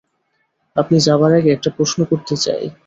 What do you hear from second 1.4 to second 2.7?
একটা প্রশ্ন করতে চাই।